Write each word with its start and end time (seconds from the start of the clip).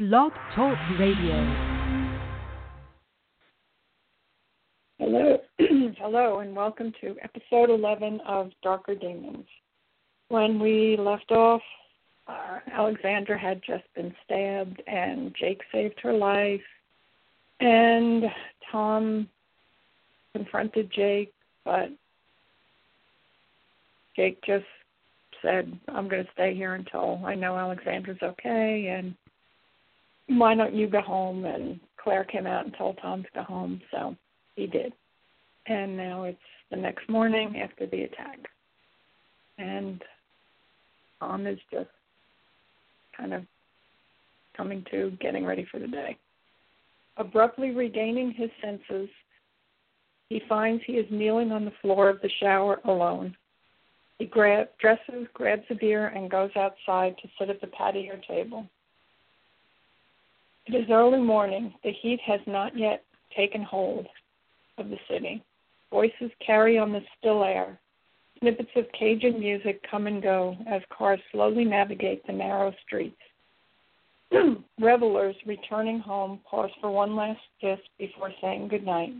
Blog 0.00 0.32
Talk 0.54 0.78
Radio. 0.98 1.36
Hello, 4.98 5.36
hello, 5.98 6.38
and 6.38 6.56
welcome 6.56 6.90
to 7.02 7.16
episode 7.22 7.68
11 7.68 8.22
of 8.26 8.50
Darker 8.62 8.94
Demons. 8.94 9.44
When 10.28 10.58
we 10.58 10.96
left 10.98 11.30
off, 11.30 11.60
uh, 12.26 12.60
Alexandra 12.72 13.38
had 13.38 13.60
just 13.62 13.84
been 13.94 14.14
stabbed, 14.24 14.82
and 14.86 15.36
Jake 15.38 15.60
saved 15.70 16.00
her 16.02 16.14
life. 16.14 16.62
And 17.60 18.24
Tom 18.72 19.28
confronted 20.32 20.90
Jake, 20.96 21.34
but 21.66 21.90
Jake 24.16 24.42
just 24.46 24.64
said, 25.42 25.78
I'm 25.88 26.08
going 26.08 26.24
to 26.24 26.32
stay 26.32 26.54
here 26.54 26.72
until 26.72 27.20
I 27.22 27.34
know 27.34 27.54
Alexandra's 27.58 28.22
okay, 28.22 28.96
and 28.96 29.14
why 30.38 30.54
don't 30.54 30.74
you 30.74 30.86
go 30.86 31.00
home? 31.00 31.44
And 31.44 31.80
Claire 32.02 32.24
came 32.24 32.46
out 32.46 32.64
and 32.64 32.74
told 32.76 32.98
Tom 33.00 33.22
to 33.22 33.28
go 33.34 33.42
home, 33.42 33.80
so 33.90 34.16
he 34.56 34.66
did. 34.66 34.92
And 35.66 35.96
now 35.96 36.24
it's 36.24 36.38
the 36.70 36.76
next 36.76 37.08
morning 37.08 37.60
after 37.60 37.86
the 37.86 38.02
attack. 38.02 38.38
And 39.58 40.02
Tom 41.18 41.46
is 41.46 41.58
just 41.70 41.90
kind 43.16 43.34
of 43.34 43.42
coming 44.56 44.84
to 44.90 45.12
getting 45.20 45.44
ready 45.44 45.66
for 45.70 45.78
the 45.78 45.86
day. 45.86 46.16
Abruptly 47.16 47.70
regaining 47.70 48.32
his 48.32 48.50
senses, 48.62 49.08
he 50.28 50.40
finds 50.48 50.82
he 50.86 50.94
is 50.94 51.06
kneeling 51.10 51.52
on 51.52 51.64
the 51.64 51.72
floor 51.82 52.08
of 52.08 52.20
the 52.22 52.30
shower 52.40 52.80
alone. 52.84 53.36
He 54.18 54.26
grab, 54.26 54.68
dresses, 54.80 55.26
grabs 55.34 55.64
a 55.70 55.74
beer, 55.74 56.08
and 56.08 56.30
goes 56.30 56.50
outside 56.56 57.16
to 57.20 57.28
sit 57.38 57.50
at 57.50 57.60
the 57.60 57.66
patio 57.66 58.18
table. 58.28 58.66
It 60.66 60.74
is 60.74 60.90
early 60.90 61.20
morning. 61.20 61.74
The 61.82 61.92
heat 61.92 62.20
has 62.26 62.40
not 62.46 62.76
yet 62.76 63.02
taken 63.36 63.62
hold 63.62 64.06
of 64.78 64.88
the 64.90 64.98
city. 65.08 65.42
Voices 65.90 66.30
carry 66.44 66.78
on 66.78 66.92
the 66.92 67.02
still 67.18 67.42
air. 67.42 67.78
Snippets 68.38 68.70
of 68.76 68.86
Cajun 68.92 69.38
music 69.38 69.84
come 69.90 70.06
and 70.06 70.22
go 70.22 70.56
as 70.66 70.82
cars 70.96 71.20
slowly 71.32 71.64
navigate 71.64 72.26
the 72.26 72.32
narrow 72.32 72.72
streets. 72.86 73.20
Revelers 74.80 75.36
returning 75.44 75.98
home 75.98 76.40
pause 76.48 76.70
for 76.80 76.90
one 76.90 77.16
last 77.16 77.40
kiss 77.60 77.80
before 77.98 78.32
saying 78.40 78.68
goodnight. 78.68 79.12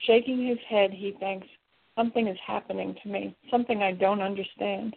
Shaking 0.00 0.46
his 0.46 0.58
head, 0.68 0.90
he 0.92 1.12
thinks, 1.20 1.46
Something 1.96 2.28
is 2.28 2.38
happening 2.46 2.96
to 3.02 3.08
me, 3.08 3.36
something 3.50 3.82
I 3.82 3.92
don't 3.92 4.22
understand. 4.22 4.96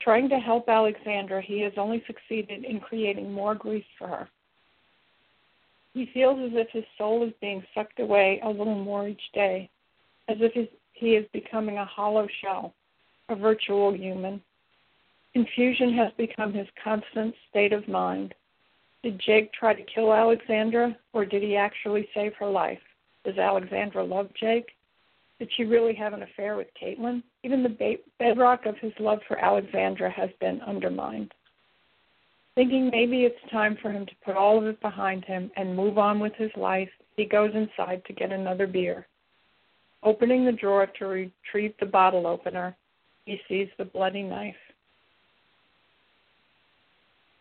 Trying 0.00 0.28
to 0.28 0.38
help 0.38 0.68
Alexandra, 0.68 1.42
he 1.42 1.60
has 1.60 1.72
only 1.76 2.02
succeeded 2.06 2.64
in 2.64 2.80
creating 2.80 3.32
more 3.32 3.54
grief 3.54 3.84
for 3.98 4.06
her. 4.06 4.28
He 5.94 6.06
feels 6.14 6.38
as 6.40 6.56
if 6.56 6.68
his 6.70 6.84
soul 6.96 7.26
is 7.26 7.32
being 7.40 7.64
sucked 7.74 7.98
away 7.98 8.40
a 8.44 8.48
little 8.48 8.78
more 8.78 9.08
each 9.08 9.32
day, 9.34 9.68
as 10.28 10.36
if 10.40 10.68
he 10.92 11.16
is 11.16 11.26
becoming 11.32 11.78
a 11.78 11.84
hollow 11.84 12.28
shell, 12.40 12.74
a 13.28 13.34
virtual 13.34 13.92
human. 13.92 14.40
Confusion 15.32 15.92
has 15.94 16.12
become 16.16 16.52
his 16.52 16.68
constant 16.82 17.34
state 17.50 17.72
of 17.72 17.88
mind. 17.88 18.34
Did 19.02 19.20
Jake 19.20 19.52
try 19.52 19.74
to 19.74 19.82
kill 19.82 20.12
Alexandra, 20.12 20.96
or 21.12 21.24
did 21.24 21.42
he 21.42 21.56
actually 21.56 22.08
save 22.14 22.34
her 22.34 22.48
life? 22.48 22.80
Does 23.24 23.38
Alexandra 23.38 24.04
love 24.04 24.32
Jake? 24.34 24.70
Did 25.38 25.50
she 25.56 25.64
really 25.64 25.94
have 25.94 26.14
an 26.14 26.22
affair 26.22 26.56
with 26.56 26.66
Caitlin? 26.80 27.22
Even 27.44 27.62
the 27.62 27.98
bedrock 28.18 28.66
of 28.66 28.76
his 28.78 28.92
love 28.98 29.20
for 29.28 29.38
Alexandra 29.38 30.10
has 30.10 30.30
been 30.40 30.60
undermined. 30.62 31.32
Thinking 32.56 32.90
maybe 32.90 33.22
it's 33.22 33.52
time 33.52 33.78
for 33.80 33.92
him 33.92 34.04
to 34.04 34.12
put 34.24 34.36
all 34.36 34.58
of 34.58 34.66
it 34.66 34.80
behind 34.80 35.24
him 35.24 35.50
and 35.56 35.76
move 35.76 35.96
on 35.96 36.18
with 36.18 36.34
his 36.34 36.50
life, 36.56 36.88
he 37.16 37.24
goes 37.24 37.52
inside 37.54 38.02
to 38.06 38.12
get 38.12 38.32
another 38.32 38.66
beer. 38.66 39.06
Opening 40.02 40.44
the 40.44 40.52
drawer 40.52 40.86
to 40.98 41.06
retrieve 41.06 41.74
the 41.78 41.86
bottle 41.86 42.26
opener, 42.26 42.76
he 43.26 43.40
sees 43.48 43.68
the 43.78 43.84
bloody 43.84 44.22
knife. 44.22 44.56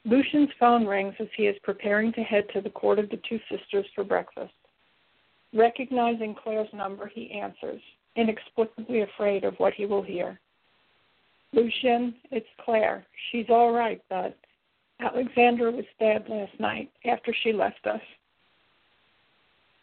Lucian's 0.05 0.49
phone 0.59 0.85
rings 0.85 1.15
as 1.19 1.27
he 1.35 1.47
is 1.47 1.57
preparing 1.63 2.13
to 2.13 2.21
head 2.21 2.45
to 2.53 2.61
the 2.61 2.69
Court 2.69 2.99
of 2.99 3.09
the 3.09 3.19
Two 3.27 3.39
Sisters 3.49 3.85
for 3.93 4.03
breakfast. 4.03 4.53
Recognizing 5.53 6.35
Claire's 6.35 6.67
number, 6.73 7.07
he 7.07 7.31
answers, 7.31 7.81
inexplicably 8.15 9.01
afraid 9.01 9.43
of 9.43 9.55
what 9.57 9.73
he 9.73 9.85
will 9.85 10.03
hear. 10.03 10.39
Lucian, 11.53 12.15
it's 12.31 12.47
Claire. 12.63 13.05
She's 13.31 13.45
all 13.49 13.71
right, 13.71 14.01
but 14.09 14.37
Alexandra 14.99 15.71
was 15.71 15.85
stabbed 15.95 16.29
last 16.29 16.59
night 16.59 16.91
after 17.05 17.33
she 17.43 17.53
left 17.53 17.85
us. 17.85 18.01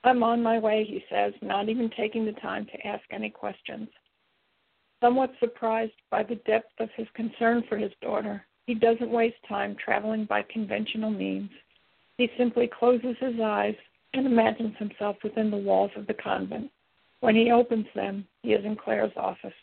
I'm 0.02 0.22
on 0.22 0.42
my 0.42 0.58
way, 0.58 0.84
he 0.84 1.02
says, 1.10 1.32
not 1.41 1.70
even 1.70 1.91
taking 1.96 2.26
the 2.26 2.32
time 2.32 2.66
to 2.66 2.86
ask 2.86 3.02
any 3.10 3.31
questions. 3.31 3.88
Somewhat 5.00 5.32
surprised 5.41 5.92
by 6.10 6.22
the 6.22 6.36
depth 6.46 6.72
of 6.78 6.91
his 6.94 7.06
concern 7.14 7.62
for 7.69 7.78
his 7.78 7.92
daughter, 8.02 8.44
he 8.66 8.75
doesn't 8.75 9.10
waste 9.10 9.36
time 9.48 9.76
traveling 9.82 10.26
by 10.26 10.42
conventional 10.42 11.10
means. 11.10 11.50
He 12.19 12.31
simply 12.36 12.69
closes 12.69 13.16
his 13.19 13.41
eyes 13.42 13.75
and 14.14 14.26
imagines 14.26 14.75
himself 14.78 15.16
within 15.22 15.50
the 15.50 15.56
walls 15.56 15.91
of 15.97 16.06
the 16.06 16.14
convent. 16.14 16.70
When 17.20 17.34
he 17.34 17.50
opens 17.50 17.86
them, 17.94 18.26
he 18.42 18.52
is 18.52 18.64
in 18.64 18.76
Claire's 18.76 19.12
office. 19.16 19.54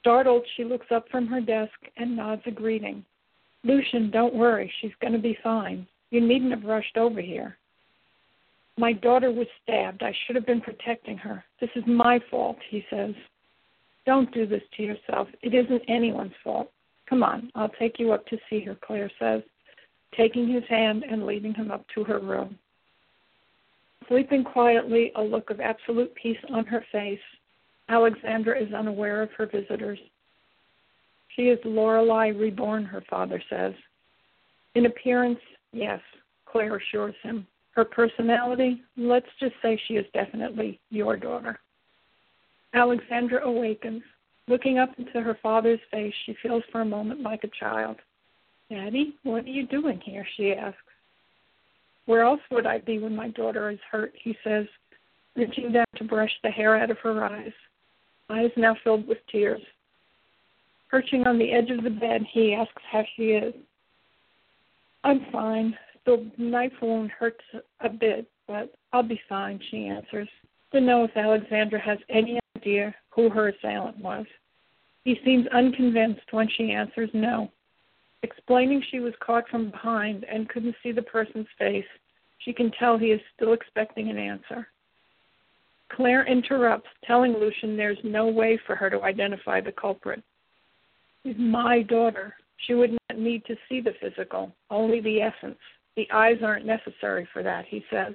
Startled, 0.00 0.46
she 0.56 0.64
looks 0.64 0.86
up 0.94 1.08
from 1.10 1.26
her 1.26 1.40
desk 1.40 1.74
and 1.96 2.16
nods 2.16 2.42
a 2.46 2.50
greeting. 2.50 3.04
Lucian, 3.64 4.10
don't 4.10 4.34
worry, 4.34 4.72
she's 4.80 4.92
going 5.00 5.12
to 5.12 5.18
be 5.18 5.36
fine. 5.42 5.86
You 6.10 6.20
needn't 6.20 6.52
have 6.52 6.62
rushed 6.62 6.96
over 6.96 7.20
here. 7.20 7.56
My 8.78 8.92
daughter 8.92 9.32
was 9.32 9.46
stabbed. 9.62 10.02
I 10.02 10.14
should 10.26 10.36
have 10.36 10.46
been 10.46 10.60
protecting 10.60 11.16
her. 11.18 11.42
This 11.60 11.70
is 11.74 11.82
my 11.86 12.20
fault, 12.30 12.58
he 12.70 12.84
says. 12.90 13.14
Don't 14.04 14.32
do 14.32 14.46
this 14.46 14.62
to 14.76 14.82
yourself. 14.82 15.28
It 15.42 15.54
isn't 15.54 15.82
anyone's 15.88 16.34
fault. 16.44 16.70
Come 17.08 17.22
on, 17.22 17.50
I'll 17.54 17.70
take 17.70 17.98
you 17.98 18.12
up 18.12 18.26
to 18.26 18.38
see 18.48 18.60
her, 18.60 18.76
Claire 18.86 19.10
says, 19.18 19.42
taking 20.16 20.48
his 20.48 20.64
hand 20.68 21.04
and 21.08 21.26
leading 21.26 21.54
him 21.54 21.70
up 21.70 21.84
to 21.94 22.04
her 22.04 22.18
room. 22.18 22.58
Sleeping 24.08 24.44
quietly, 24.44 25.12
a 25.16 25.22
look 25.22 25.50
of 25.50 25.60
absolute 25.60 26.14
peace 26.14 26.38
on 26.52 26.64
her 26.66 26.84
face, 26.92 27.20
Alexandra 27.88 28.60
is 28.60 28.72
unaware 28.72 29.22
of 29.22 29.30
her 29.32 29.46
visitors. 29.46 29.98
She 31.34 31.42
is 31.42 31.58
Lorelei 31.64 32.28
reborn, 32.28 32.84
her 32.84 33.02
father 33.08 33.42
says. 33.50 33.74
In 34.74 34.86
appearance, 34.86 35.40
yes, 35.72 36.00
Claire 36.46 36.76
assures 36.76 37.14
him. 37.22 37.46
Her 37.72 37.84
personality, 37.84 38.82
let's 38.96 39.26
just 39.38 39.54
say 39.60 39.80
she 39.86 39.94
is 39.94 40.06
definitely 40.14 40.80
your 40.90 41.16
daughter. 41.16 41.58
Alexandra 42.74 43.44
awakens. 43.46 44.02
Looking 44.48 44.78
up 44.78 44.90
into 44.96 45.20
her 45.20 45.36
father's 45.42 45.80
face, 45.90 46.14
she 46.24 46.36
feels 46.40 46.62
for 46.70 46.80
a 46.80 46.84
moment 46.84 47.20
like 47.20 47.42
a 47.42 47.50
child. 47.58 47.96
Daddy, 48.70 49.16
what 49.24 49.44
are 49.44 49.48
you 49.48 49.66
doing 49.66 50.00
here? 50.04 50.26
she 50.36 50.52
asks. 50.52 50.78
Where 52.06 52.22
else 52.22 52.40
would 52.50 52.66
I 52.66 52.78
be 52.78 52.98
when 52.98 53.14
my 53.14 53.28
daughter 53.28 53.70
is 53.70 53.78
hurt? 53.90 54.12
He 54.20 54.36
says, 54.42 54.66
reaching 55.36 55.72
down 55.72 55.86
to 55.96 56.04
brush 56.04 56.30
the 56.42 56.50
hair 56.50 56.76
out 56.76 56.90
of 56.90 56.98
her 56.98 57.24
eyes, 57.24 57.52
eyes 58.30 58.50
now 58.56 58.76
filled 58.82 59.06
with 59.06 59.18
tears. 59.30 59.62
Perching 60.88 61.26
on 61.26 61.38
the 61.38 61.52
edge 61.52 61.70
of 61.70 61.82
the 61.82 61.90
bed, 61.90 62.22
he 62.32 62.54
asks 62.54 62.82
how 62.90 63.04
she 63.16 63.32
is. 63.32 63.54
I'm 65.04 65.26
fine. 65.32 65.76
The 66.04 66.30
knife 66.38 66.72
wound 66.80 67.10
hurts 67.10 67.44
a 67.80 67.88
bit, 67.88 68.28
but 68.46 68.72
I'll 68.92 69.02
be 69.02 69.20
fine, 69.28 69.60
she 69.70 69.86
answers. 69.86 70.28
To 70.72 70.80
know 70.80 71.04
if 71.04 71.16
Alexandra 71.16 71.80
has 71.80 71.98
any 72.08 72.38
idea 72.56 72.94
who 73.10 73.28
her 73.30 73.48
assailant 73.48 73.98
was. 73.98 74.26
He 75.04 75.20
seems 75.24 75.46
unconvinced 75.48 76.32
when 76.32 76.48
she 76.56 76.70
answers 76.70 77.10
no. 77.12 77.50
Explaining 78.26 78.82
she 78.90 78.98
was 78.98 79.14
caught 79.20 79.48
from 79.48 79.70
behind 79.70 80.24
and 80.24 80.48
couldn't 80.48 80.74
see 80.82 80.90
the 80.90 81.02
person's 81.02 81.46
face, 81.60 81.86
she 82.38 82.52
can 82.52 82.72
tell 82.72 82.98
he 82.98 83.12
is 83.12 83.20
still 83.36 83.52
expecting 83.52 84.10
an 84.10 84.18
answer. 84.18 84.66
Claire 85.94 86.26
interrupts, 86.26 86.88
telling 87.04 87.34
Lucian 87.34 87.76
there's 87.76 87.98
no 88.02 88.26
way 88.26 88.58
for 88.66 88.74
her 88.74 88.90
to 88.90 89.04
identify 89.04 89.60
the 89.60 89.70
culprit. 89.70 90.24
She's 91.22 91.36
my 91.38 91.82
daughter. 91.82 92.34
She 92.66 92.74
would 92.74 92.90
not 92.90 93.20
need 93.20 93.44
to 93.44 93.54
see 93.68 93.80
the 93.80 93.94
physical, 94.00 94.50
only 94.70 95.00
the 95.00 95.20
essence. 95.20 95.58
The 95.94 96.10
eyes 96.12 96.38
aren't 96.42 96.66
necessary 96.66 97.28
for 97.32 97.44
that, 97.44 97.64
he 97.66 97.84
says. 97.92 98.14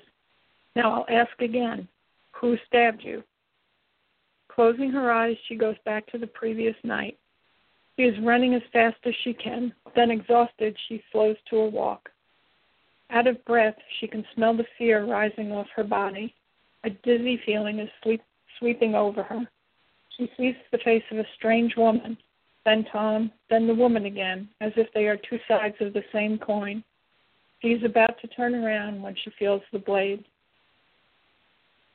Now 0.76 0.92
I'll 0.92 1.18
ask 1.18 1.40
again 1.40 1.88
who 2.34 2.58
stabbed 2.68 3.02
you? 3.02 3.24
Closing 4.50 4.92
her 4.92 5.10
eyes, 5.10 5.38
she 5.48 5.56
goes 5.56 5.78
back 5.86 6.06
to 6.08 6.18
the 6.18 6.28
previous 6.28 6.76
night. 6.84 7.18
She 8.02 8.08
is 8.08 8.20
running 8.24 8.56
as 8.56 8.64
fast 8.74 8.98
as 9.06 9.14
she 9.24 9.32
can. 9.32 9.72
Then, 9.96 10.10
exhausted, 10.10 10.76
she 10.88 11.04
slows 11.12 11.36
to 11.52 11.58
a 11.58 11.70
walk. 11.70 12.10
Out 13.12 13.28
of 13.28 13.46
breath, 13.46 13.76
she 14.00 14.08
can 14.08 14.26
smell 14.34 14.58
the 14.58 14.66
fear 14.76 15.06
rising 15.06 15.52
off 15.52 15.68
her 15.76 15.84
body. 15.84 16.34
A 16.84 16.90
dizzy 16.90 17.40
feeling 17.46 17.78
is 17.78 17.90
sweep, 18.02 18.24
sweeping 18.58 18.96
over 18.96 19.22
her. 19.22 19.48
She 20.18 20.32
sees 20.36 20.56
the 20.72 20.80
face 20.80 21.04
of 21.12 21.20
a 21.20 21.28
strange 21.36 21.76
woman, 21.78 22.18
then 22.66 22.86
Tom, 22.92 23.32
then 23.52 23.68
the 23.68 23.76
woman 23.76 24.06
again, 24.06 24.50
as 24.62 24.72
if 24.78 24.92
they 24.96 25.06
are 25.06 25.18
two 25.18 25.38
sides 25.48 25.76
of 25.80 25.94
the 25.94 26.04
same 26.12 26.40
coin. 26.40 26.84
She 27.62 27.68
is 27.68 27.84
about 27.84 28.20
to 28.22 28.28
turn 28.30 28.56
around 28.56 29.00
when 29.00 29.14
she 29.14 29.30
feels 29.38 29.62
the 29.72 29.78
blade. 29.78 30.26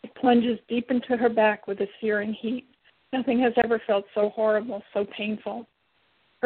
It 0.05 0.15
plunges 0.15 0.61
deep 0.69 0.89
into 0.89 1.17
her 1.17 1.29
back 1.29 1.67
with 1.67 1.81
a 1.81 1.89
searing 2.01 2.33
heat. 2.33 2.69
Nothing 3.13 3.41
has 3.41 3.55
ever 3.57 3.83
felt 3.89 4.05
so 4.15 4.29
horrible, 4.29 4.85
so 4.95 5.05
painful. 5.05 5.67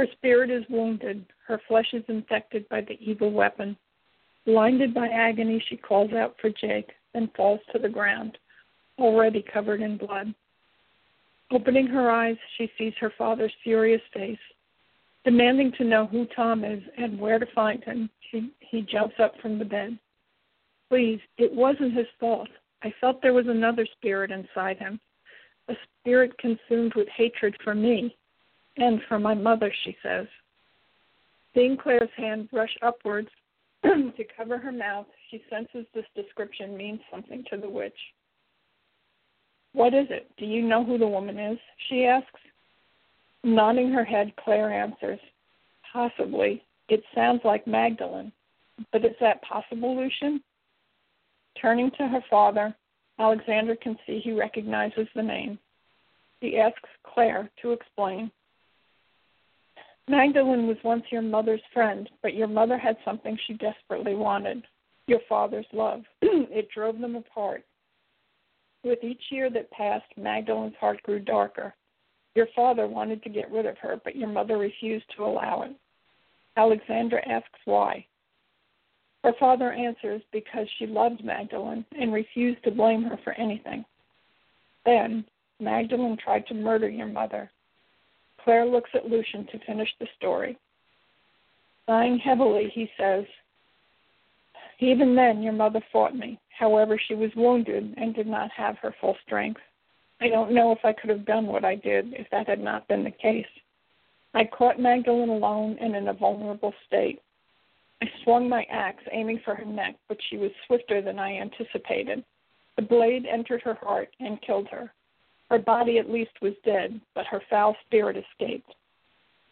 Her 0.00 0.06
spirit 0.12 0.48
is 0.48 0.64
wounded. 0.70 1.26
Her 1.46 1.60
flesh 1.68 1.92
is 1.92 2.02
infected 2.08 2.66
by 2.70 2.80
the 2.80 2.98
evil 3.02 3.30
weapon. 3.30 3.76
Blinded 4.46 4.94
by 4.94 5.08
agony, 5.08 5.62
she 5.68 5.76
calls 5.76 6.14
out 6.14 6.36
for 6.40 6.48
Jake, 6.48 6.88
then 7.12 7.28
falls 7.36 7.60
to 7.70 7.78
the 7.78 7.90
ground, 7.90 8.38
already 8.98 9.42
covered 9.52 9.82
in 9.82 9.98
blood. 9.98 10.34
Opening 11.50 11.86
her 11.88 12.10
eyes, 12.10 12.38
she 12.56 12.70
sees 12.78 12.94
her 12.98 13.12
father's 13.18 13.52
furious 13.62 14.00
face. 14.14 14.38
Demanding 15.26 15.70
to 15.72 15.84
know 15.84 16.06
who 16.06 16.24
Tom 16.34 16.64
is 16.64 16.82
and 16.96 17.20
where 17.20 17.38
to 17.38 17.54
find 17.54 17.84
him, 17.84 18.08
she, 18.30 18.50
he 18.60 18.80
jumps 18.80 19.16
up 19.22 19.34
from 19.42 19.58
the 19.58 19.66
bed. 19.66 19.98
Please, 20.88 21.20
it 21.36 21.52
wasn't 21.54 21.92
his 21.92 22.06
fault. 22.18 22.48
I 22.82 22.90
felt 23.02 23.20
there 23.20 23.34
was 23.34 23.48
another 23.48 23.86
spirit 23.98 24.30
inside 24.30 24.78
him, 24.78 24.98
a 25.68 25.74
spirit 26.00 26.38
consumed 26.38 26.94
with 26.94 27.08
hatred 27.14 27.54
for 27.62 27.74
me 27.74 28.16
and 28.80 29.00
for 29.08 29.18
my 29.18 29.34
mother, 29.34 29.72
she 29.84 29.96
says. 30.02 30.26
Seeing 31.54 31.76
Claire's 31.76 32.08
hand 32.16 32.50
brush 32.50 32.76
upwards 32.82 33.28
to 33.82 34.24
cover 34.36 34.58
her 34.58 34.72
mouth, 34.72 35.06
she 35.30 35.42
senses 35.50 35.86
this 35.94 36.06
description 36.16 36.76
means 36.76 37.00
something 37.10 37.44
to 37.50 37.58
the 37.58 37.68
witch. 37.68 37.92
What 39.72 39.94
is 39.94 40.06
it? 40.10 40.30
Do 40.38 40.46
you 40.46 40.62
know 40.62 40.84
who 40.84 40.98
the 40.98 41.06
woman 41.06 41.38
is? 41.38 41.58
she 41.88 42.06
asks. 42.06 42.40
Nodding 43.44 43.92
her 43.92 44.04
head, 44.04 44.32
Claire 44.42 44.72
answers, 44.72 45.20
Possibly. 45.92 46.62
It 46.88 47.02
sounds 47.14 47.40
like 47.44 47.66
Magdalene. 47.66 48.32
But 48.92 49.04
is 49.04 49.14
that 49.20 49.42
possible, 49.42 49.96
Lucian? 49.96 50.42
Turning 51.60 51.90
to 51.98 52.08
her 52.08 52.22
father, 52.28 52.74
Alexandra 53.18 53.76
can 53.76 53.96
see 54.06 54.20
he 54.20 54.32
recognizes 54.32 55.06
the 55.14 55.22
name. 55.22 55.58
He 56.40 56.58
asks 56.58 56.88
Claire 57.04 57.50
to 57.62 57.72
explain. 57.72 58.30
Magdalene 60.10 60.66
was 60.66 60.76
once 60.82 61.04
your 61.12 61.22
mother's 61.22 61.62
friend, 61.72 62.10
but 62.20 62.34
your 62.34 62.48
mother 62.48 62.76
had 62.76 62.96
something 63.04 63.38
she 63.46 63.52
desperately 63.54 64.16
wanted 64.16 64.64
your 65.06 65.20
father's 65.28 65.66
love. 65.72 66.02
it 66.22 66.68
drove 66.74 66.98
them 66.98 67.14
apart. 67.14 67.64
With 68.82 69.04
each 69.04 69.22
year 69.30 69.50
that 69.50 69.70
passed, 69.70 70.10
Magdalene's 70.16 70.74
heart 70.80 71.00
grew 71.04 71.20
darker. 71.20 71.76
Your 72.34 72.48
father 72.56 72.88
wanted 72.88 73.22
to 73.22 73.28
get 73.28 73.52
rid 73.52 73.66
of 73.66 73.78
her, 73.78 74.00
but 74.02 74.16
your 74.16 74.28
mother 74.28 74.58
refused 74.58 75.04
to 75.16 75.24
allow 75.24 75.62
it. 75.62 75.76
Alexandra 76.56 77.20
asks 77.28 77.60
why. 77.64 78.04
Her 79.22 79.34
father 79.38 79.70
answers 79.72 80.22
because 80.32 80.66
she 80.78 80.88
loved 80.88 81.22
Magdalene 81.22 81.84
and 81.96 82.12
refused 82.12 82.64
to 82.64 82.72
blame 82.72 83.04
her 83.04 83.18
for 83.22 83.34
anything. 83.34 83.84
Then, 84.84 85.24
Magdalene 85.60 86.16
tried 86.16 86.48
to 86.48 86.54
murder 86.54 86.88
your 86.88 87.06
mother. 87.06 87.48
Claire 88.44 88.66
looks 88.66 88.90
at 88.94 89.08
Lucian 89.08 89.46
to 89.46 89.58
finish 89.66 89.88
the 89.98 90.06
story. 90.16 90.56
Sighing 91.86 92.18
heavily, 92.18 92.70
he 92.72 92.90
says, 92.96 93.24
Even 94.78 95.14
then, 95.14 95.42
your 95.42 95.52
mother 95.52 95.82
fought 95.92 96.14
me. 96.14 96.38
However, 96.58 96.98
she 96.98 97.14
was 97.14 97.30
wounded 97.36 97.94
and 97.96 98.14
did 98.14 98.26
not 98.26 98.50
have 98.52 98.78
her 98.78 98.94
full 99.00 99.16
strength. 99.26 99.60
I 100.20 100.28
don't 100.28 100.52
know 100.52 100.72
if 100.72 100.84
I 100.84 100.92
could 100.92 101.10
have 101.10 101.24
done 101.24 101.46
what 101.46 101.64
I 101.64 101.74
did 101.74 102.12
if 102.14 102.28
that 102.30 102.48
had 102.48 102.60
not 102.60 102.86
been 102.88 103.04
the 103.04 103.10
case. 103.10 103.46
I 104.34 104.44
caught 104.44 104.78
Magdalene 104.78 105.30
alone 105.30 105.76
and 105.80 105.96
in 105.96 106.08
a 106.08 106.12
vulnerable 106.12 106.74
state. 106.86 107.20
I 108.02 108.06
swung 108.22 108.48
my 108.48 108.64
axe, 108.70 109.02
aiming 109.12 109.40
for 109.44 109.54
her 109.54 109.64
neck, 109.64 109.96
but 110.08 110.18
she 110.28 110.36
was 110.36 110.50
swifter 110.66 111.02
than 111.02 111.18
I 111.18 111.38
anticipated. 111.38 112.24
The 112.76 112.82
blade 112.82 113.26
entered 113.26 113.62
her 113.62 113.74
heart 113.74 114.10
and 114.20 114.40
killed 114.42 114.68
her. 114.68 114.92
Her 115.50 115.58
body 115.58 115.98
at 115.98 116.08
least 116.08 116.30
was 116.40 116.52
dead, 116.64 117.00
but 117.14 117.26
her 117.26 117.42
foul 117.50 117.76
spirit 117.86 118.16
escaped. 118.16 118.72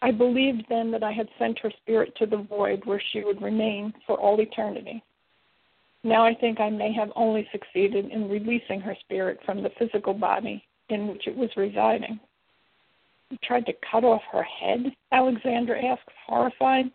I 0.01 0.13
believed 0.13 0.65
then 0.69 0.93
that 0.93 1.03
I 1.03 1.11
had 1.11 1.29
sent 1.39 1.59
her 1.59 1.73
spirit 1.83 2.15
to 2.17 2.27
the 2.27 2.37
void 2.37 2.85
where 2.85 3.03
she 3.13 3.25
would 3.25 3.43
remain 3.43 3.93
for 4.07 4.17
all 4.17 4.41
eternity. 4.41 5.03
Now 6.05 6.25
I 6.25 6.35
think 6.35 6.61
I 6.61 6.71
may 6.71 6.93
have 6.93 7.11
only 7.17 7.49
succeeded 7.51 8.11
in 8.11 8.31
releasing 8.31 8.81
her 8.81 8.97
spirit 9.01 9.41
from 9.45 9.63
the 9.63 9.71
physical 9.77 10.15
body 10.15 10.63
in 10.89 11.09
which 11.09 11.27
it 11.27 11.37
was 11.37 11.51
residing. 11.57 12.21
You 13.31 13.39
tried 13.43 13.67
to 13.67 13.73
cut 13.91 14.05
off 14.05 14.23
her 14.31 14.45
head? 14.45 14.95
Alexandra 15.11 15.85
asks, 15.85 16.13
horrified. 16.27 16.93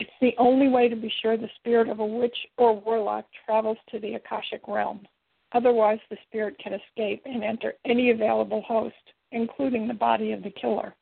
It's 0.00 0.10
the 0.20 0.34
only 0.38 0.68
way 0.68 0.88
to 0.88 0.96
be 0.96 1.12
sure 1.20 1.36
the 1.36 1.50
spirit 1.60 1.88
of 1.88 2.00
a 2.00 2.06
witch 2.06 2.36
or 2.56 2.80
warlock 2.80 3.26
travels 3.44 3.78
to 3.90 3.98
the 3.98 4.14
Akashic 4.14 4.66
realm. 4.66 5.06
Otherwise, 5.52 5.98
the 6.10 6.16
spirit 6.26 6.56
can 6.62 6.74
escape 6.74 7.22
and 7.24 7.42
enter 7.42 7.74
any 7.84 8.10
available 8.10 8.62
host, 8.62 8.94
including 9.32 9.88
the 9.88 9.94
body 9.94 10.32
of 10.32 10.42
the 10.42 10.50
killer. 10.50 10.94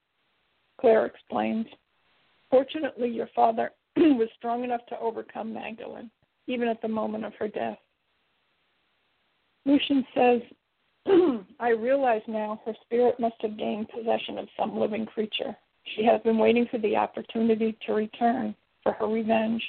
Claire 0.81 1.07
explains. 1.07 1.67
Fortunately, 2.51 3.09
your 3.09 3.29
father 3.35 3.73
was 3.97 4.29
strong 4.37 4.63
enough 4.63 4.85
to 4.89 4.99
overcome 5.01 5.53
Magdalene, 5.53 6.11
even 6.47 6.69
at 6.69 6.81
the 6.81 6.89
moment 6.89 7.25
of 7.25 7.35
her 7.39 7.49
death. 7.49 7.79
Lucian 9.65 10.07
says, 10.15 10.43
I 11.61 11.71
realize 11.71 12.23
now 12.29 12.61
her 12.65 12.75
spirit 12.83 13.19
must 13.19 13.37
have 13.41 13.59
gained 13.59 13.89
possession 13.89 14.39
of 14.39 14.49
some 14.57 14.79
living 14.79 15.07
creature. 15.07 15.57
She 15.95 16.05
has 16.05 16.21
been 16.23 16.39
waiting 16.39 16.67
for 16.71 16.79
the 16.79 16.97
opportunity 16.97 17.77
to 17.87 17.93
return 17.95 18.55
for 18.83 18.93
her 18.93 19.07
revenge. 19.07 19.63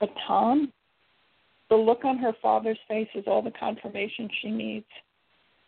But 0.00 0.10
Tom? 0.26 0.72
The 1.68 1.76
look 1.76 2.04
on 2.04 2.18
her 2.18 2.32
father's 2.40 2.78
face 2.88 3.08
is 3.14 3.24
all 3.26 3.42
the 3.42 3.50
confirmation 3.50 4.28
she 4.40 4.50
needs. 4.50 4.86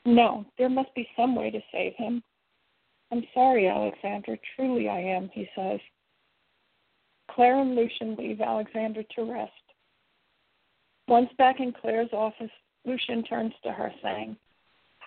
No, 0.05 0.45
there 0.57 0.69
must 0.69 0.95
be 0.95 1.09
some 1.17 1.35
way 1.35 1.51
to 1.51 1.61
save 1.73 1.95
him. 1.97 2.23
I'm 3.11 3.25
sorry, 3.35 3.69
Alexandra. 3.69 4.37
Truly 4.55 4.89
I 4.89 5.01
am, 5.01 5.31
he 5.33 5.49
says. 5.57 5.81
Claire 7.31 7.61
and 7.61 7.75
Lucian 7.75 8.17
leave 8.17 8.41
Alexandra 8.41 9.05
to 9.17 9.31
rest. 9.31 9.53
Once 11.09 11.31
back 11.39 11.61
in 11.61 11.73
Claire's 11.73 12.13
office, 12.13 12.51
Lucian 12.85 13.23
turns 13.25 13.53
to 13.65 13.73
her, 13.73 13.93
saying, 14.03 14.37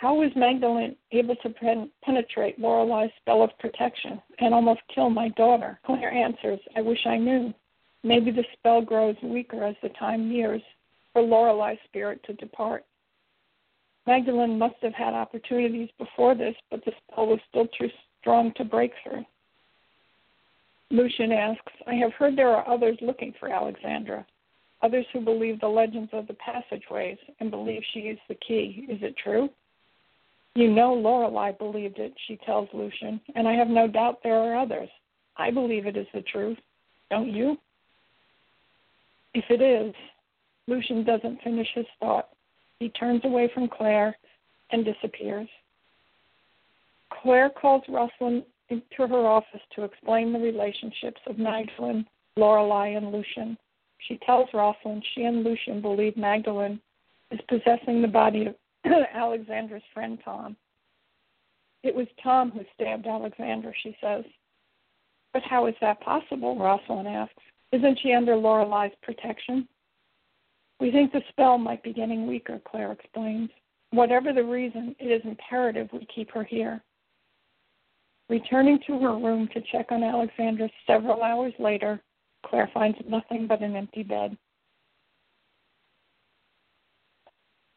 how 0.02 0.16
was 0.16 0.32
Magdalene 0.36 0.96
able 1.12 1.36
to 1.38 1.50
pen- 1.50 1.92
penetrate 2.04 2.60
Lorelei's 2.60 3.12
spell 3.22 3.44
of 3.44 3.52
protection 3.60 4.20
and 4.40 4.52
almost 4.52 4.82
kill 4.94 5.12
my 5.12 5.30
daughter? 5.30 5.80
Claire 5.86 6.12
answers, 6.12 6.60
I 6.76 6.82
wish 6.82 7.06
I 7.06 7.18
knew. 7.18 7.54
Maybe 8.04 8.32
the 8.32 8.44
spell 8.54 8.82
grows 8.82 9.16
weaker 9.22 9.64
as 9.64 9.76
the 9.84 9.90
time 9.90 10.28
nears 10.28 10.64
for 11.14 11.22
Lorelei's 11.22 11.78
spirit 11.86 12.22
to 12.26 12.34
depart. 12.34 12.86
Magdalene 14.08 14.58
must 14.58 14.76
have 14.82 14.94
had 14.94 15.14
opportunities 15.14 15.90
before 15.98 16.36
this, 16.36 16.56
but 16.70 16.84
the 16.86 16.92
spell 17.12 17.28
was 17.28 17.40
still 17.50 17.68
too 17.80 17.90
strong 18.20 18.52
to 18.56 18.64
break 18.64 18.92
through. 19.04 19.24
Lucian 20.90 21.32
asks, 21.32 21.72
I 21.88 21.96
have 21.96 22.14
heard 22.14 22.36
there 22.36 22.50
are 22.50 22.68
others 22.68 22.98
looking 23.02 23.34
for 23.40 23.50
Alexandra, 23.50 24.26
others 24.82 25.06
who 25.14 25.22
believe 25.22 25.60
the 25.60 25.68
legends 25.68 26.10
of 26.14 26.28
the 26.28 26.34
passageways 26.34 27.18
and 27.40 27.50
believe 27.50 27.82
she 27.94 28.02
is 28.02 28.20
the 28.28 28.36
key. 28.36 28.86
Is 28.90 29.00
it 29.02 29.16
true? 29.24 29.50
You 30.54 30.70
know 30.70 30.94
Lorelei 30.94 31.54
believed 31.54 31.98
it, 31.98 32.14
she 32.28 32.38
tells 32.46 32.68
Lucian, 32.74 33.22
and 33.36 33.48
I 33.48 33.54
have 33.54 33.70
no 33.70 33.88
doubt 33.88 34.20
there 34.22 34.38
are 34.38 34.60
others. 34.60 34.90
I 35.38 35.50
believe 35.50 35.86
it 35.86 35.96
is 35.96 36.08
the 36.14 36.22
truth. 36.24 36.58
Don't 37.10 37.32
you? 37.32 37.58
If 39.34 39.46
it 39.50 39.62
is, 39.62 39.94
Lucian 40.68 41.04
doesn't 41.04 41.42
finish 41.42 41.68
his 41.74 41.86
thought. 42.00 42.30
He 42.80 42.90
turns 42.90 43.22
away 43.26 43.50
from 43.54 43.68
Claire 43.68 44.18
and 44.72 44.86
disappears. 44.86 45.48
Claire 47.22 47.50
calls 47.50 47.84
Rosalind 47.90 48.44
into 48.70 49.08
her 49.08 49.28
office 49.28 49.62
to 49.76 49.84
explain 49.84 50.32
the 50.32 50.40
relationships 50.40 51.20
of 51.28 51.38
Magdalene, 51.38 52.06
Lorelei, 52.38 52.90
and 52.90 53.12
Lucian. 53.12 53.58
She 54.08 54.18
tells 54.26 54.48
Rosalind 54.54 55.04
she 55.14 55.24
and 55.24 55.44
Lucian 55.44 55.82
believe 55.82 56.16
Magdalene 56.18 56.80
is 57.32 57.40
possessing 57.48 58.02
the 58.02 58.08
body 58.08 58.48
of 58.48 58.56
Alexandra's 59.14 59.84
friend 59.94 60.18
Tom. 60.24 60.56
It 61.84 61.94
was 61.94 62.08
Tom 62.24 62.52
who 62.52 62.62
stabbed 62.76 63.08
Alexandra, 63.08 63.74
she 63.84 63.96
says. 64.02 64.24
But 65.34 65.44
how 65.44 65.68
is 65.68 65.76
that 65.82 66.02
possible? 66.02 66.58
Rosalind 66.58 67.08
asks. 67.08 67.44
Isn't 67.72 68.00
she 68.02 68.14
under 68.14 68.36
Lorelei's 68.36 68.92
protection? 69.02 69.68
We 70.82 70.92
think 70.92 71.12
the 71.12 71.22
spell 71.30 71.60
might 71.60 71.84
be 71.84 71.94
getting 71.94 72.26
weaker, 72.26 72.60
Claire 72.66 72.92
explains. 72.92 73.52
Whatever 73.92 74.34
the 74.34 74.44
reason, 74.44 74.96
it 75.00 75.12
is 75.12 75.22
imperative 75.24 75.88
we 75.94 76.08
keep 76.14 76.32
her 76.32 76.44
here. 76.44 76.82
Returning 78.30 78.80
to 78.88 78.98
her 79.00 79.16
room 79.16 79.48
to 79.54 79.62
check 79.72 79.92
on 79.92 80.02
Alexandra 80.02 80.70
several 80.88 81.22
hours 81.22 81.54
later, 81.60 82.02
Claire 82.44 82.72
finds 82.74 82.98
nothing 83.08 83.46
but 83.46 83.62
an 83.62 83.76
empty 83.76 84.02
bed. 84.02 84.36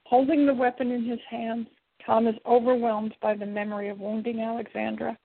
Holding 0.07 0.47
the 0.47 0.55
weapon 0.55 0.91
in 0.91 1.05
his 1.05 1.21
hands, 1.29 1.67
Tom 2.07 2.27
is 2.27 2.37
overwhelmed 2.47 3.15
by 3.21 3.35
the 3.35 3.45
memory 3.45 3.91
of 3.91 4.01
wounding 4.01 4.41
Alexandra. 4.41 5.19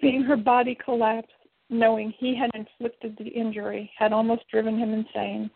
Seeing 0.00 0.22
her 0.22 0.36
body 0.36 0.76
collapse, 0.84 1.32
knowing 1.68 2.14
he 2.18 2.36
had 2.36 2.50
inflicted 2.54 3.16
the 3.18 3.28
injury, 3.28 3.90
had 3.98 4.12
almost 4.12 4.48
driven 4.48 4.78
him 4.78 4.92
insane. 4.92 5.50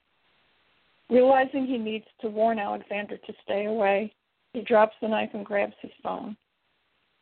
Realizing 1.08 1.66
he 1.66 1.78
needs 1.78 2.06
to 2.20 2.28
warn 2.28 2.58
Alexandra 2.58 3.18
to 3.18 3.34
stay 3.44 3.66
away, 3.66 4.12
he 4.52 4.62
drops 4.62 4.96
the 5.00 5.08
knife 5.08 5.30
and 5.34 5.46
grabs 5.46 5.74
his 5.80 5.92
phone. 6.02 6.36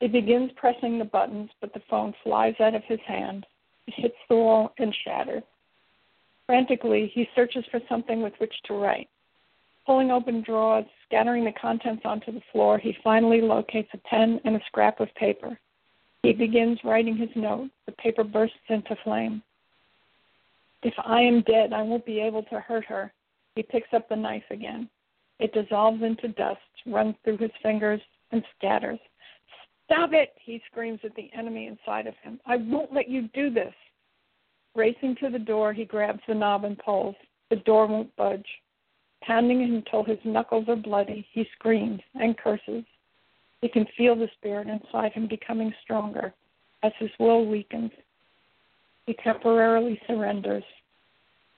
He 0.00 0.08
begins 0.08 0.50
pressing 0.56 0.98
the 0.98 1.04
buttons, 1.04 1.50
but 1.60 1.72
the 1.74 1.82
phone 1.90 2.14
flies 2.22 2.54
out 2.60 2.74
of 2.74 2.84
his 2.84 3.00
hand. 3.06 3.46
It 3.86 3.94
hits 3.96 4.16
the 4.28 4.36
wall 4.36 4.72
and 4.78 4.94
shatters. 5.04 5.42
Frantically, 6.46 7.10
he 7.14 7.28
searches 7.34 7.64
for 7.70 7.80
something 7.88 8.22
with 8.22 8.34
which 8.38 8.54
to 8.64 8.74
write. 8.74 9.08
Pulling 9.86 10.10
open 10.10 10.42
drawers, 10.42 10.86
scattering 11.06 11.44
the 11.44 11.52
contents 11.52 12.02
onto 12.04 12.32
the 12.32 12.42
floor, 12.52 12.78
he 12.78 12.96
finally 13.04 13.42
locates 13.42 13.90
a 13.92 13.98
pen 13.98 14.40
and 14.44 14.56
a 14.56 14.64
scrap 14.66 15.00
of 15.00 15.14
paper. 15.14 15.58
He 16.22 16.32
begins 16.32 16.78
writing 16.84 17.16
his 17.16 17.28
note. 17.34 17.70
The 17.84 17.92
paper 17.92 18.24
bursts 18.24 18.56
into 18.68 18.96
flame. 19.04 19.42
If 20.82 20.94
I 21.04 21.20
am 21.20 21.42
dead, 21.42 21.74
I 21.74 21.82
won't 21.82 22.06
be 22.06 22.20
able 22.20 22.42
to 22.44 22.60
hurt 22.60 22.84
her. 22.86 23.12
He 23.54 23.62
picks 23.62 23.92
up 23.92 24.08
the 24.08 24.16
knife 24.16 24.44
again. 24.50 24.88
It 25.38 25.52
dissolves 25.52 26.02
into 26.02 26.28
dust, 26.28 26.60
runs 26.86 27.14
through 27.24 27.38
his 27.38 27.50
fingers, 27.62 28.00
and 28.32 28.42
scatters. 28.56 28.98
Stop 29.84 30.12
it! 30.12 30.34
He 30.40 30.62
screams 30.70 31.00
at 31.04 31.14
the 31.14 31.30
enemy 31.36 31.66
inside 31.66 32.06
of 32.06 32.14
him. 32.22 32.40
I 32.46 32.56
won't 32.56 32.92
let 32.92 33.08
you 33.08 33.28
do 33.34 33.50
this. 33.50 33.74
Racing 34.74 35.16
to 35.20 35.30
the 35.30 35.38
door, 35.38 35.72
he 35.72 35.84
grabs 35.84 36.20
the 36.26 36.34
knob 36.34 36.64
and 36.64 36.78
pulls. 36.78 37.14
The 37.50 37.56
door 37.56 37.86
won't 37.86 38.14
budge. 38.16 38.46
Pounding 39.22 39.62
until 39.62 40.04
his 40.04 40.18
knuckles 40.24 40.68
are 40.68 40.76
bloody, 40.76 41.26
he 41.32 41.46
screams 41.54 42.00
and 42.14 42.36
curses. 42.36 42.84
He 43.60 43.68
can 43.68 43.86
feel 43.96 44.14
the 44.14 44.28
spirit 44.36 44.68
inside 44.68 45.12
him 45.12 45.28
becoming 45.28 45.72
stronger 45.82 46.34
as 46.82 46.92
his 46.98 47.10
will 47.18 47.46
weakens. 47.46 47.90
He 49.06 49.14
temporarily 49.14 50.00
surrenders. 50.06 50.64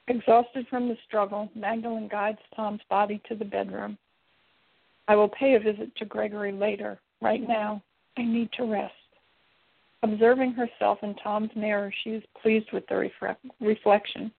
Exhausted 0.08 0.66
from 0.68 0.88
the 0.88 0.96
struggle, 1.06 1.50
Magdalene 1.54 2.08
guides 2.08 2.38
Tom's 2.54 2.80
body 2.88 3.20
to 3.28 3.34
the 3.34 3.44
bedroom. 3.44 3.98
I 5.08 5.16
will 5.16 5.28
pay 5.28 5.54
a 5.54 5.60
visit 5.60 5.94
to 5.96 6.04
Gregory 6.04 6.52
later. 6.52 6.98
Right 7.20 7.46
now, 7.46 7.82
I 8.16 8.22
need 8.22 8.50
to 8.52 8.64
rest. 8.64 8.94
Observing 10.02 10.52
herself 10.52 10.98
in 11.02 11.14
Tom's 11.16 11.50
mirror, 11.56 11.92
she 12.04 12.10
is 12.10 12.22
pleased 12.40 12.70
with 12.72 12.86
the 12.86 12.94
refre- 12.94 13.36
reflection. 13.60 14.30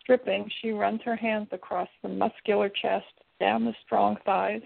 Stripping, 0.00 0.50
she 0.60 0.70
runs 0.72 1.00
her 1.02 1.16
hands 1.16 1.48
across 1.52 1.88
the 2.02 2.08
muscular 2.08 2.68
chest, 2.68 3.06
down 3.38 3.64
the 3.64 3.74
strong 3.84 4.16
thighs. 4.26 4.62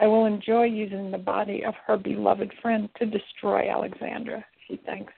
I 0.00 0.06
will 0.08 0.26
enjoy 0.26 0.64
using 0.64 1.10
the 1.10 1.18
body 1.18 1.64
of 1.64 1.74
her 1.86 1.96
beloved 1.96 2.52
friend 2.60 2.88
to 2.98 3.06
destroy 3.06 3.70
Alexandra, 3.70 4.44
she 4.66 4.76
thinks. 4.76 5.12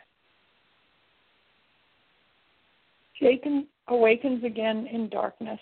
Jacob 3.19 3.64
awakens 3.88 4.45
again 4.45 4.87
in 4.87 5.09
darkness. 5.09 5.61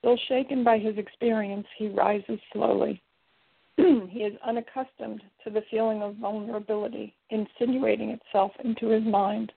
Still 0.00 0.18
shaken 0.28 0.64
by 0.64 0.78
his 0.78 0.98
experience, 0.98 1.66
he 1.78 1.88
rises 1.88 2.38
slowly. 2.52 3.02
he 3.76 4.20
is 4.20 4.38
unaccustomed 4.46 5.22
to 5.42 5.50
the 5.50 5.64
feeling 5.70 6.02
of 6.02 6.16
vulnerability 6.16 7.14
insinuating 7.30 8.10
itself 8.10 8.52
into 8.62 8.88
his 8.88 9.02
mind, 9.04 9.50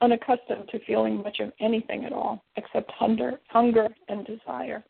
unaccustomed 0.00 0.68
to 0.68 0.84
feeling 0.84 1.16
much 1.22 1.40
of 1.40 1.52
anything 1.60 2.04
at 2.04 2.12
all 2.12 2.44
except 2.56 2.90
hunger, 2.92 3.40
hunger 3.48 3.88
and 4.08 4.26
desire. 4.26 4.84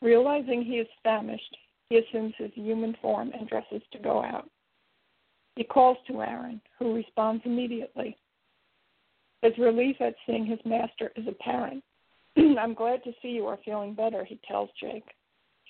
Realizing 0.00 0.62
he 0.62 0.74
is 0.78 0.86
famished, 1.02 1.56
he 1.88 1.98
assumes 1.98 2.34
his 2.38 2.52
human 2.54 2.96
form 3.02 3.32
and 3.38 3.48
dresses 3.48 3.82
to 3.92 3.98
go 3.98 4.22
out. 4.22 4.48
He 5.56 5.64
calls 5.64 5.98
to 6.06 6.22
Aaron, 6.22 6.60
who 6.78 6.94
responds 6.94 7.42
immediately. 7.44 8.16
His 9.42 9.56
relief 9.58 9.96
at 10.00 10.14
seeing 10.26 10.44
his 10.44 10.58
master 10.64 11.12
is 11.16 11.26
apparent. 11.28 11.82
I'm 12.36 12.74
glad 12.74 13.04
to 13.04 13.12
see 13.22 13.28
you 13.28 13.46
are 13.46 13.58
feeling 13.64 13.94
better, 13.94 14.24
he 14.24 14.40
tells 14.46 14.70
Jake. 14.80 15.04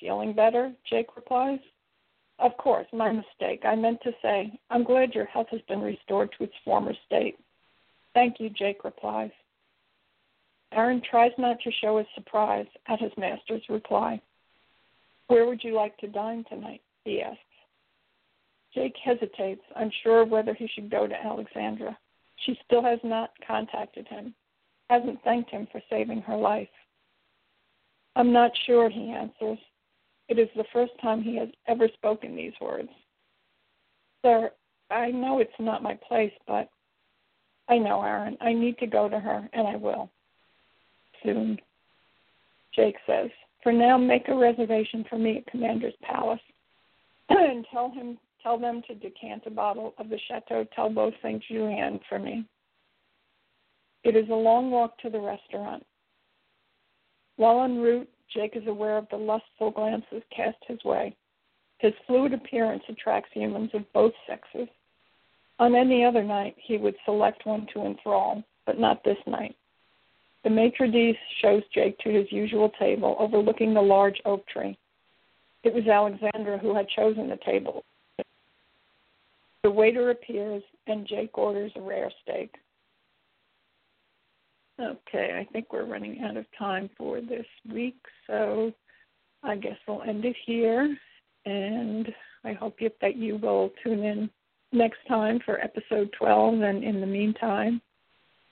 Feeling 0.00 0.32
better? 0.32 0.72
Jake 0.88 1.16
replies. 1.16 1.60
Of 2.38 2.56
course, 2.56 2.86
my 2.92 3.10
mistake. 3.10 3.64
I 3.64 3.74
meant 3.74 4.00
to 4.02 4.12
say, 4.22 4.58
I'm 4.70 4.84
glad 4.84 5.14
your 5.14 5.24
health 5.26 5.48
has 5.50 5.60
been 5.68 5.80
restored 5.80 6.30
to 6.38 6.44
its 6.44 6.54
former 6.64 6.94
state. 7.06 7.36
Thank 8.14 8.38
you, 8.38 8.48
Jake 8.48 8.84
replies. 8.84 9.30
Aaron 10.72 11.02
tries 11.10 11.32
not 11.38 11.58
to 11.60 11.70
show 11.80 11.98
his 11.98 12.06
surprise 12.14 12.66
at 12.86 13.00
his 13.00 13.12
master's 13.16 13.62
reply. 13.68 14.20
Where 15.26 15.46
would 15.46 15.64
you 15.64 15.74
like 15.74 15.96
to 15.98 16.06
dine 16.06 16.44
tonight? 16.48 16.80
he 17.04 17.22
asks. 17.22 17.38
Jake 18.74 18.94
hesitates, 19.02 19.62
unsure 19.76 20.24
whether 20.24 20.54
he 20.54 20.68
should 20.68 20.90
go 20.90 21.06
to 21.06 21.24
Alexandra. 21.24 21.96
She 22.44 22.58
still 22.64 22.82
has 22.82 22.98
not 23.02 23.30
contacted 23.46 24.06
him, 24.08 24.34
hasn't 24.90 25.22
thanked 25.22 25.50
him 25.50 25.66
for 25.70 25.82
saving 25.90 26.22
her 26.22 26.36
life. 26.36 26.68
I'm 28.16 28.32
not 28.32 28.52
sure, 28.66 28.88
he 28.88 29.10
answers. 29.10 29.58
It 30.28 30.38
is 30.38 30.48
the 30.56 30.64
first 30.72 30.92
time 31.00 31.22
he 31.22 31.36
has 31.36 31.48
ever 31.66 31.88
spoken 31.94 32.36
these 32.36 32.52
words. 32.60 32.88
Sir, 34.22 34.50
I 34.90 35.10
know 35.10 35.38
it's 35.38 35.50
not 35.58 35.82
my 35.82 35.98
place, 36.06 36.32
but 36.46 36.68
I 37.68 37.78
know, 37.78 38.02
Aaron. 38.02 38.36
I 38.40 38.52
need 38.52 38.78
to 38.78 38.86
go 38.86 39.08
to 39.08 39.18
her, 39.18 39.48
and 39.52 39.66
I 39.66 39.76
will. 39.76 40.10
Soon. 41.22 41.58
Jake 42.74 42.96
says, 43.06 43.30
For 43.62 43.72
now, 43.72 43.98
make 43.98 44.28
a 44.28 44.34
reservation 44.34 45.04
for 45.08 45.18
me 45.18 45.38
at 45.38 45.46
Commander's 45.46 45.94
Palace, 46.02 46.40
and 47.28 47.66
tell 47.72 47.90
him, 47.90 48.18
tell 48.42 48.58
them 48.58 48.82
to 48.86 48.94
decant 48.94 49.44
a 49.46 49.50
bottle 49.50 49.94
of 49.98 50.08
the 50.08 50.18
Chateau 50.28 50.64
Talbot 50.74 51.14
Saint 51.22 51.42
Julien 51.48 52.00
for 52.08 52.18
me. 52.18 52.44
It 54.04 54.16
is 54.16 54.28
a 54.30 54.34
long 54.34 54.70
walk 54.70 54.98
to 54.98 55.10
the 55.10 55.20
restaurant. 55.20 55.84
While 57.36 57.62
en 57.64 57.78
route, 57.78 58.08
Jake 58.34 58.56
is 58.56 58.66
aware 58.66 58.96
of 58.96 59.08
the 59.10 59.16
lustful 59.16 59.70
glances 59.70 60.22
cast 60.34 60.58
his 60.66 60.82
way. 60.84 61.16
His 61.78 61.92
fluid 62.06 62.32
appearance 62.32 62.82
attracts 62.88 63.30
humans 63.32 63.70
of 63.74 63.90
both 63.92 64.12
sexes. 64.26 64.68
On 65.58 65.74
any 65.74 66.04
other 66.04 66.22
night, 66.22 66.56
he 66.58 66.76
would 66.76 66.96
select 67.04 67.46
one 67.46 67.66
to 67.72 67.86
enthrall, 67.86 68.42
but 68.66 68.78
not 68.78 69.02
this 69.04 69.18
night. 69.26 69.56
The 70.44 70.50
maitre 70.50 70.88
d' 70.88 71.16
shows 71.40 71.62
Jake 71.74 71.98
to 71.98 72.10
his 72.10 72.30
usual 72.30 72.70
table 72.78 73.16
overlooking 73.18 73.74
the 73.74 73.82
large 73.82 74.20
oak 74.24 74.46
tree. 74.46 74.78
It 75.64 75.74
was 75.74 75.86
Alexandra 75.86 76.58
who 76.58 76.74
had 76.74 76.88
chosen 76.88 77.28
the 77.28 77.38
table. 77.44 77.84
The 79.64 79.70
waiter 79.70 80.10
appears, 80.10 80.62
and 80.86 81.06
Jake 81.06 81.36
orders 81.36 81.72
a 81.76 81.80
rare 81.80 82.12
steak. 82.22 82.54
Okay, 84.80 85.36
I 85.38 85.44
think 85.52 85.72
we're 85.72 85.86
running 85.86 86.20
out 86.22 86.36
of 86.36 86.46
time 86.56 86.88
for 86.96 87.20
this 87.20 87.46
week, 87.72 87.98
so 88.28 88.72
I 89.42 89.56
guess 89.56 89.76
we'll 89.86 90.02
end 90.02 90.24
it 90.24 90.36
here. 90.46 90.96
And 91.44 92.08
I 92.44 92.52
hope 92.52 92.78
that 93.00 93.16
you 93.16 93.36
will 93.36 93.72
tune 93.82 94.04
in 94.04 94.30
next 94.72 94.98
time 95.08 95.40
for 95.44 95.60
episode 95.60 96.10
12. 96.18 96.60
And 96.60 96.84
in 96.84 97.00
the 97.00 97.06
meantime, 97.06 97.80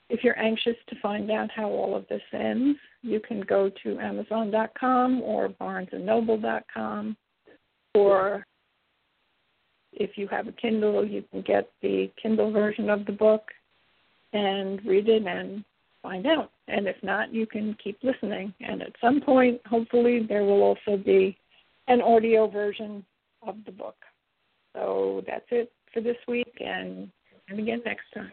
if 0.09 0.25
you're 0.25 0.39
anxious 0.39 0.77
to 0.89 1.01
find 1.01 1.31
out 1.31 1.51
how 1.55 1.69
all 1.69 1.95
of 1.95 2.07
this 2.09 2.23
ends, 2.33 2.79
you 3.03 3.21
can 3.21 3.41
go 3.41 3.71
to 3.83 3.99
Amazon.com 3.99 5.21
or 5.23 5.49
BarnesandNoble.com, 5.49 7.17
or 7.95 8.47
if 9.97 10.17
you 10.17 10.29
have 10.29 10.47
a 10.47 10.53
Kindle, 10.53 11.05
you 11.05 11.25
can 11.31 11.43
get 11.43 11.69
the 11.83 12.11
Kindle 12.23 12.53
version 12.53 12.89
of 12.91 13.05
the 13.07 13.13
book 13.13 13.43
and 14.33 14.85
read 14.85 15.09
it 15.09 15.27
and 15.27 15.65
find 16.03 16.27
out. 16.27 16.53
And 16.69 16.87
if 16.87 16.97
not, 17.03 17.33
you 17.33 17.47
can 17.47 17.77
keep 17.83 17.99
listening. 18.03 18.53
And 18.61 18.83
at 18.83 18.93
some 19.01 19.21
point, 19.21 19.61
hopefully, 19.67 20.25
there 20.29 20.45
will 20.45 20.63
also 20.63 20.97
be 20.97 21.37
an 21.89 22.01
audio 22.01 22.49
version 22.49 23.05
of 23.47 23.57
the 23.65 23.73
book. 23.73 23.97
So 24.75 25.25
that's 25.27 25.47
it 25.51 25.73
for 25.93 26.01
this 26.01 26.17
week, 26.29 26.53
and 26.61 27.11
and 27.49 27.59
again 27.59 27.81
next 27.85 28.05
time. 28.13 28.33